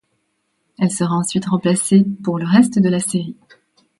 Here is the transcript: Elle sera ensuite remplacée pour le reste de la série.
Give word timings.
Elle 0.79 0.89
sera 0.89 1.13
ensuite 1.15 1.45
remplacée 1.45 2.03
pour 2.23 2.39
le 2.39 2.45
reste 2.47 2.79
de 2.79 2.89
la 2.89 2.99
série. 2.99 3.35